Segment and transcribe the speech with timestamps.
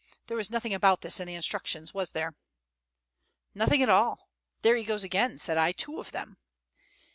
[0.25, 2.33] There was nothing about this in the instructions, was there?"
[3.53, 4.31] "Nothing at all.
[4.63, 5.73] There he goes again," said I.
[5.73, 6.37] "Two of them!"